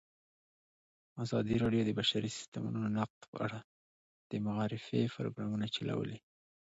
ازادي 1.23 1.55
راډیو 1.63 1.81
د 1.85 1.87
د 1.89 1.91
بشري 1.99 2.29
حقونو 2.37 2.81
نقض 2.97 3.21
په 3.31 3.37
اړه 3.45 3.59
د 4.31 4.31
معارفې 4.45 5.01
پروګرامونه 5.15 5.65
چلولي. 5.75 6.17